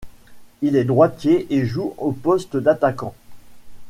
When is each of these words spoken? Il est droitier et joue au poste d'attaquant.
Il 0.63 0.75
est 0.77 0.83
droitier 0.83 1.45
et 1.53 1.63
joue 1.63 1.93
au 1.99 2.11
poste 2.11 2.57
d'attaquant. 2.57 3.13